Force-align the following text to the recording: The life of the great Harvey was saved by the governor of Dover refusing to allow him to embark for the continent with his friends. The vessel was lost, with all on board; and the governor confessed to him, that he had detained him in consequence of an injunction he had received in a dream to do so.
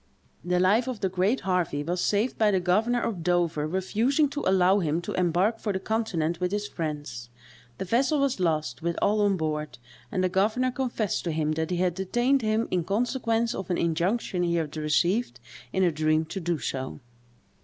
The 0.43 0.59
life 0.59 0.87
of 0.87 1.01
the 1.01 1.09
great 1.09 1.41
Harvey 1.41 1.83
was 1.83 2.01
saved 2.01 2.35
by 2.39 2.49
the 2.49 2.59
governor 2.59 3.01
of 3.03 3.21
Dover 3.21 3.67
refusing 3.67 4.29
to 4.29 4.41
allow 4.47 4.79
him 4.79 4.99
to 5.03 5.11
embark 5.13 5.59
for 5.59 5.71
the 5.71 5.79
continent 5.79 6.39
with 6.39 6.51
his 6.51 6.67
friends. 6.67 7.29
The 7.77 7.85
vessel 7.85 8.17
was 8.19 8.39
lost, 8.39 8.81
with 8.81 8.97
all 8.99 9.21
on 9.21 9.37
board; 9.37 9.77
and 10.11 10.23
the 10.23 10.27
governor 10.27 10.71
confessed 10.71 11.23
to 11.25 11.31
him, 11.31 11.51
that 11.51 11.69
he 11.69 11.77
had 11.77 11.93
detained 11.93 12.41
him 12.41 12.67
in 12.71 12.83
consequence 12.83 13.53
of 13.53 13.69
an 13.69 13.77
injunction 13.77 14.41
he 14.41 14.55
had 14.55 14.75
received 14.75 15.39
in 15.71 15.83
a 15.83 15.91
dream 15.91 16.25
to 16.25 16.39
do 16.39 16.57
so. 16.57 16.99